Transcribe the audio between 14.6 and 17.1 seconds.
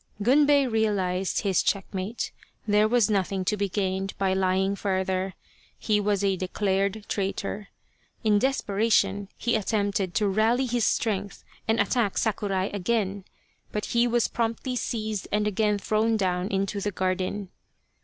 seized and again thrown down into the